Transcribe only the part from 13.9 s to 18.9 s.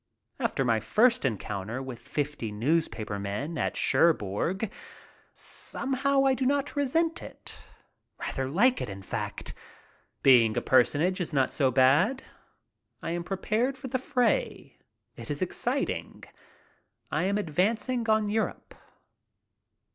fray. It is exciting. I am advancing on Europe.